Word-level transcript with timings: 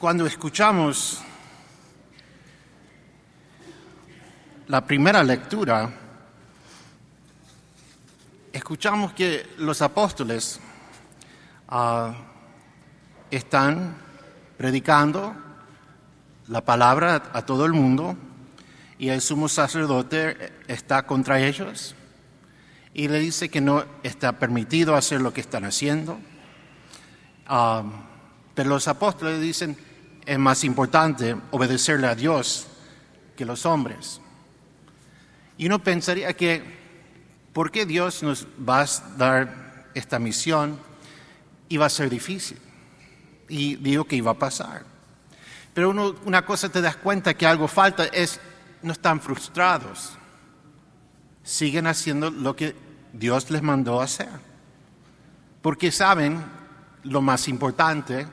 Cuando 0.00 0.24
escuchamos 0.24 1.20
la 4.68 4.82
primera 4.86 5.22
lectura, 5.22 5.92
escuchamos 8.50 9.12
que 9.12 9.46
los 9.58 9.82
apóstoles 9.82 10.58
ah, 11.68 12.14
están 13.30 13.94
predicando 14.56 15.34
la 16.48 16.64
palabra 16.64 17.24
a 17.34 17.42
todo 17.44 17.66
el 17.66 17.74
mundo 17.74 18.16
y 18.98 19.10
el 19.10 19.20
sumo 19.20 19.50
sacerdote 19.50 20.50
está 20.66 21.06
contra 21.06 21.42
ellos 21.42 21.94
y 22.94 23.06
le 23.08 23.18
dice 23.18 23.50
que 23.50 23.60
no 23.60 23.84
está 24.02 24.32
permitido 24.32 24.96
hacer 24.96 25.20
lo 25.20 25.34
que 25.34 25.42
están 25.42 25.66
haciendo. 25.66 26.18
Ah, 27.46 27.84
pero 28.54 28.70
los 28.70 28.88
apóstoles 28.88 29.42
dicen, 29.42 29.89
es 30.26 30.38
más 30.38 30.64
importante 30.64 31.36
obedecerle 31.50 32.06
a 32.06 32.14
Dios 32.14 32.66
que 33.36 33.44
los 33.44 33.66
hombres. 33.66 34.20
Y 35.58 35.66
uno 35.66 35.82
pensaría 35.82 36.32
que, 36.34 36.62
¿por 37.52 37.70
qué 37.70 37.86
Dios 37.86 38.22
nos 38.22 38.46
va 38.68 38.82
a 38.82 38.86
dar 39.16 39.90
esta 39.94 40.18
misión? 40.18 40.78
Va 41.78 41.86
a 41.86 41.90
ser 41.90 42.10
difícil. 42.10 42.58
Y 43.48 43.76
digo 43.76 44.04
que 44.04 44.16
iba 44.16 44.30
a 44.30 44.38
pasar. 44.38 44.84
Pero 45.74 45.90
una 46.24 46.44
cosa 46.44 46.68
te 46.68 46.80
das 46.80 46.96
cuenta 46.96 47.34
que 47.34 47.46
algo 47.46 47.68
falta 47.68 48.04
es, 48.06 48.40
no 48.82 48.92
están 48.92 49.20
frustrados 49.20 50.12
siguen 51.42 51.86
haciendo 51.86 52.30
lo 52.30 52.54
que 52.54 52.76
Dios 53.12 53.50
les 53.50 53.62
mandó 53.62 54.00
hacer. 54.00 54.28
Porque 55.62 55.90
saben 55.90 56.42
lo 57.02 57.20
más 57.20 57.48
importante, 57.48 58.26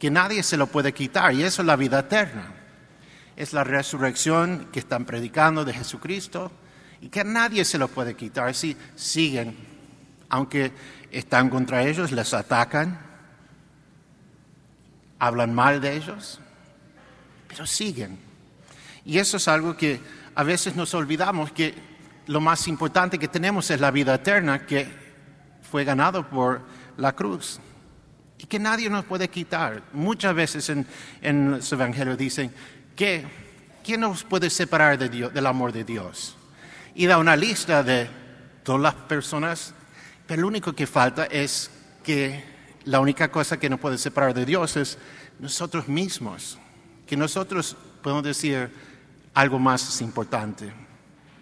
que 0.00 0.10
nadie 0.10 0.42
se 0.42 0.56
lo 0.56 0.66
puede 0.66 0.94
quitar, 0.94 1.34
y 1.34 1.42
eso 1.44 1.60
es 1.60 1.66
la 1.66 1.76
vida 1.76 2.00
eterna. 2.00 2.54
Es 3.36 3.52
la 3.52 3.64
resurrección 3.64 4.68
que 4.72 4.78
están 4.78 5.04
predicando 5.04 5.64
de 5.64 5.74
Jesucristo 5.74 6.50
y 7.02 7.10
que 7.10 7.22
nadie 7.22 7.66
se 7.66 7.76
lo 7.76 7.86
puede 7.86 8.16
quitar 8.16 8.54
si 8.54 8.76
siguen, 8.96 9.54
aunque 10.30 10.72
están 11.10 11.50
contra 11.50 11.82
ellos, 11.82 12.12
les 12.12 12.32
atacan, 12.32 12.98
hablan 15.18 15.54
mal 15.54 15.82
de 15.82 15.96
ellos, 15.96 16.40
pero 17.46 17.66
siguen. 17.66 18.18
Y 19.04 19.18
eso 19.18 19.36
es 19.36 19.48
algo 19.48 19.76
que 19.76 20.00
a 20.34 20.42
veces 20.44 20.76
nos 20.76 20.94
olvidamos, 20.94 21.52
que 21.52 21.74
lo 22.26 22.40
más 22.40 22.68
importante 22.68 23.18
que 23.18 23.28
tenemos 23.28 23.70
es 23.70 23.80
la 23.80 23.90
vida 23.90 24.14
eterna 24.14 24.64
que 24.64 24.88
fue 25.70 25.84
ganado 25.84 26.26
por 26.26 26.62
la 26.96 27.12
cruz 27.14 27.60
y 28.42 28.46
que 28.46 28.58
nadie 28.58 28.88
nos 28.88 29.04
puede 29.04 29.28
quitar. 29.28 29.82
Muchas 29.92 30.34
veces 30.34 30.68
en, 30.70 30.86
en 31.20 31.50
los 31.50 31.72
evangelios 31.72 32.16
dicen 32.16 32.50
que 32.96 33.24
¿quién 33.84 34.00
nos 34.00 34.24
puede 34.24 34.48
separar 34.48 34.98
de 34.98 35.08
Dios, 35.08 35.34
del 35.34 35.46
amor 35.46 35.72
de 35.72 35.84
Dios? 35.84 36.36
Y 36.94 37.06
da 37.06 37.18
una 37.18 37.36
lista 37.36 37.82
de 37.82 38.08
todas 38.62 38.80
las 38.80 38.94
personas, 38.94 39.74
pero 40.26 40.42
lo 40.42 40.48
único 40.48 40.72
que 40.72 40.86
falta 40.86 41.26
es 41.26 41.70
que 42.02 42.42
la 42.84 43.00
única 43.00 43.30
cosa 43.30 43.58
que 43.58 43.68
nos 43.68 43.78
puede 43.78 43.98
separar 43.98 44.32
de 44.32 44.46
Dios 44.46 44.76
es 44.76 44.96
nosotros 45.38 45.86
mismos, 45.86 46.58
que 47.06 47.16
nosotros 47.16 47.76
podemos 48.02 48.24
decir 48.24 48.70
algo 49.34 49.58
más 49.58 50.00
importante. 50.00 50.72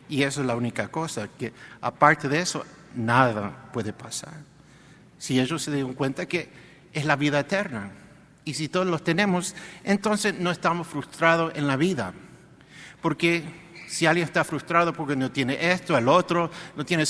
Y 0.09 0.23
eso 0.23 0.41
es 0.41 0.47
la 0.47 0.57
única 0.57 0.89
cosa, 0.89 1.29
que 1.29 1.53
aparte 1.81 2.29
de 2.29 2.41
eso, 2.41 2.65
nada 2.95 3.71
puede 3.73 3.93
pasar. 3.93 4.35
Si 5.19 5.39
ellos 5.39 5.63
se 5.63 5.71
dieron 5.71 5.93
cuenta 5.93 6.27
que 6.27 6.68
es 6.93 7.05
la 7.05 7.17
vida 7.17 7.41
eterna. 7.41 7.91
Y 8.45 8.55
si 8.55 8.69
todos 8.69 8.87
los 8.87 9.05
tenemos, 9.05 9.55
entonces 9.85 10.39
no 10.39 10.51
estamos 10.51 10.87
frustrados 10.87 11.53
en 11.55 11.67
la 11.67 11.77
vida. 11.77 12.15
Porque 13.03 13.45
si 13.89 14.07
alguien 14.07 14.27
está 14.27 14.45
frustrado 14.45 14.93
porque 14.93 15.17
no 15.17 15.31
tiene 15.31 15.71
esto, 15.71 15.97
el 15.97 16.09
otro, 16.09 16.51
no 16.77 16.85
tiene 16.85 17.05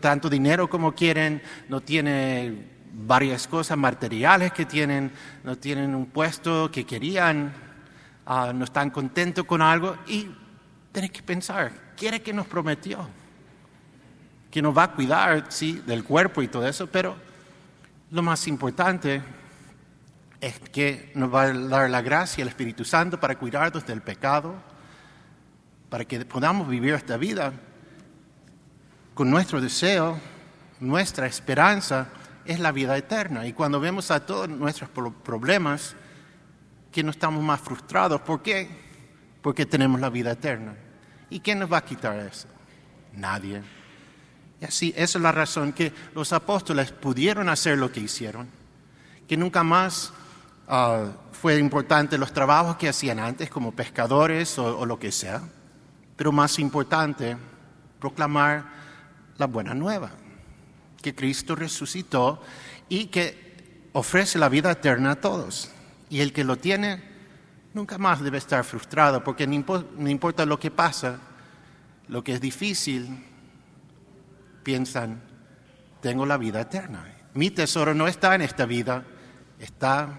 tanto 0.00 0.28
dinero 0.28 0.68
como 0.68 0.94
quieren, 0.94 1.42
no 1.68 1.80
tiene 1.80 2.78
varias 2.92 3.46
cosas 3.46 3.76
materiales 3.76 4.52
que 4.52 4.64
tienen, 4.64 5.12
no 5.44 5.56
tienen 5.56 5.94
un 5.94 6.06
puesto 6.06 6.70
que 6.70 6.84
querían, 6.84 7.52
ah, 8.26 8.52
no 8.54 8.64
están 8.64 8.90
contentos 8.90 9.44
con 9.44 9.62
algo, 9.62 9.96
y 10.06 10.28
tienes 10.92 11.10
que 11.10 11.22
pensar, 11.22 11.72
quiere 11.96 12.22
que 12.22 12.32
nos 12.32 12.46
prometió, 12.46 13.08
que 14.50 14.62
nos 14.62 14.76
va 14.76 14.84
a 14.84 14.92
cuidar, 14.92 15.46
sí, 15.48 15.82
del 15.86 16.04
cuerpo 16.04 16.42
y 16.42 16.48
todo 16.48 16.66
eso, 16.66 16.86
pero 16.86 17.16
lo 18.10 18.22
más 18.22 18.46
importante 18.48 19.22
es 20.40 20.58
que 20.60 21.12
nos 21.14 21.32
va 21.32 21.42
a 21.42 21.52
dar 21.52 21.90
la 21.90 22.00
gracia 22.02 22.42
el 22.42 22.48
Espíritu 22.48 22.84
Santo 22.84 23.18
para 23.18 23.38
cuidarnos 23.38 23.86
del 23.86 24.02
pecado, 24.02 24.54
para 25.90 26.04
que 26.04 26.24
podamos 26.24 26.68
vivir 26.68 26.94
esta 26.94 27.16
vida 27.16 27.52
con 29.14 29.30
nuestro 29.30 29.60
deseo, 29.60 30.18
nuestra 30.80 31.26
esperanza 31.26 32.08
es 32.44 32.60
la 32.60 32.72
vida 32.72 32.96
eterna. 32.96 33.46
Y 33.46 33.52
cuando 33.52 33.80
vemos 33.80 34.10
a 34.10 34.24
todos 34.24 34.48
nuestros 34.48 34.88
problemas, 34.90 35.96
que 36.92 37.02
no 37.02 37.10
estamos 37.10 37.42
más 37.42 37.60
frustrados. 37.60 38.20
¿Por 38.22 38.42
qué? 38.42 38.68
Porque 39.42 39.66
tenemos 39.66 40.00
la 40.00 40.10
vida 40.10 40.32
eterna. 40.32 40.74
¿Y 41.30 41.40
quién 41.40 41.58
nos 41.58 41.72
va 41.72 41.78
a 41.78 41.84
quitar 41.84 42.18
eso? 42.18 42.48
Nadie. 43.12 43.62
Y 44.60 44.64
así, 44.64 44.92
esa 44.96 45.18
es 45.18 45.22
la 45.22 45.32
razón 45.32 45.72
que 45.72 45.92
los 46.14 46.32
apóstoles 46.32 46.90
pudieron 46.92 47.48
hacer 47.48 47.78
lo 47.78 47.92
que 47.92 48.00
hicieron, 48.00 48.48
que 49.28 49.36
nunca 49.36 49.62
más 49.62 50.12
ah, 50.66 51.06
fue 51.32 51.58
importante 51.58 52.18
los 52.18 52.32
trabajos 52.32 52.76
que 52.76 52.88
hacían 52.88 53.20
antes 53.20 53.50
como 53.50 53.72
pescadores 53.72 54.58
o 54.58 54.84
lo 54.84 54.98
que 54.98 55.12
sea, 55.12 55.42
pero 56.16 56.32
más 56.32 56.58
importante, 56.58 57.36
proclamar 58.00 58.64
la 59.36 59.46
buena 59.46 59.74
nueva, 59.74 60.10
que 61.00 61.14
Cristo 61.14 61.54
resucitó 61.54 62.42
y 62.88 63.06
que 63.06 63.88
ofrece 63.92 64.38
la 64.38 64.48
vida 64.48 64.72
eterna 64.72 65.12
a 65.12 65.20
todos. 65.20 65.70
Y 66.10 66.20
el 66.20 66.32
que 66.32 66.42
lo 66.42 66.56
tiene 66.56 67.02
nunca 67.74 67.98
más 67.98 68.20
debe 68.20 68.38
estar 68.38 68.64
frustrado, 68.64 69.22
porque 69.22 69.46
no 69.46 70.10
importa 70.10 70.44
lo 70.44 70.58
que 70.58 70.72
pasa, 70.72 71.20
lo 72.08 72.24
que 72.24 72.32
es 72.32 72.40
difícil, 72.40 73.24
piensan, 74.68 75.22
tengo 76.02 76.26
la 76.26 76.36
vida 76.36 76.60
eterna. 76.60 77.02
Mi 77.32 77.50
tesoro 77.50 77.94
no 77.94 78.06
está 78.06 78.34
en 78.34 78.42
esta 78.42 78.66
vida, 78.66 79.02
está 79.58 80.10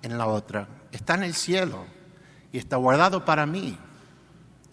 en 0.00 0.16
la 0.16 0.26
otra, 0.26 0.66
está 0.90 1.16
en 1.16 1.24
el 1.24 1.34
cielo 1.34 1.84
y 2.50 2.56
está 2.56 2.76
guardado 2.76 3.26
para 3.26 3.44
mí. 3.44 3.76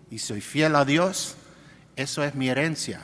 Y 0.10 0.20
soy 0.20 0.40
fiel 0.40 0.78
a 0.78 0.86
Dios, 0.86 1.36
eso 1.98 2.24
es 2.24 2.36
mi 2.36 2.48
herencia. 2.48 3.02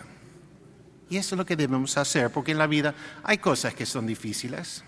Y 1.09 1.17
eso 1.17 1.35
es 1.35 1.39
lo 1.39 1.45
que 1.45 1.57
debemos 1.57 1.97
hacer, 1.97 2.31
porque 2.31 2.53
en 2.53 2.57
la 2.57 2.67
vida 2.67 2.95
hay 3.21 3.39
cosas 3.39 3.73
que 3.73 3.85
son 3.85 4.07
difíciles. 4.07 4.81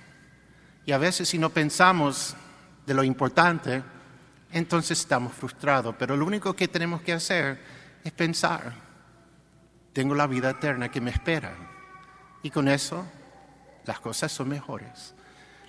Y 0.86 0.94
a 0.94 0.98
veces 0.98 1.28
si 1.28 1.38
no 1.38 1.50
pensamos 1.50 2.34
de 2.86 2.94
lo 2.94 3.04
importante, 3.04 3.84
entonces 4.54 5.02
estamos 5.02 5.34
frustrados. 5.34 5.96
Pero 6.00 6.16
lo 6.16 6.26
único 6.26 6.56
que 6.56 6.70
tenemos 6.70 7.02
que 7.02 7.12
hacer 7.12 7.60
es 8.06 8.14
pensar, 8.14 8.85
tengo 9.96 10.14
la 10.14 10.28
vida 10.28 10.50
eterna 10.50 10.92
que 10.92 11.00
me 11.00 11.10
espera. 11.10 11.54
Y 12.44 12.52
con 12.52 12.68
eso 12.68 13.06
las 13.86 14.02
cosas 14.02 14.30
son 14.30 14.50
mejores. 14.50 15.16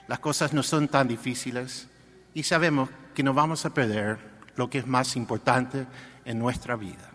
Las 0.09 0.19
cosas 0.19 0.53
no 0.53 0.64
son 0.64 0.88
tan 0.88 1.06
difíciles 1.06 1.87
y 2.34 2.42
sabemos 2.42 2.91
que 3.15 3.22
no 3.22 3.34
vamos 3.34 3.65
a 3.65 3.70
perder 3.70 4.19
lo 4.56 4.69
que 4.69 4.78
es 4.78 4.86
más 4.86 5.15
importante 5.15 5.86
en 6.25 6.41
nuestra 6.41 6.75
vida. 6.75 7.09